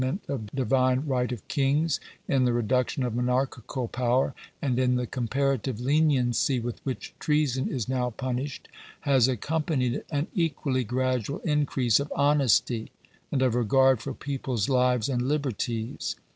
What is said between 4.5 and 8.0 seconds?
and in the comparative leniency with which treason is